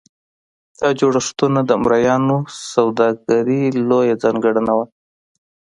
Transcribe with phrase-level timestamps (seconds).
[0.79, 2.37] دا جوړښتونه د مریانو
[2.73, 4.85] سوداګري لویه ځانګړنه وه.